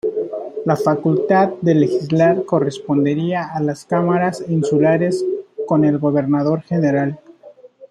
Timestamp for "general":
6.63-7.19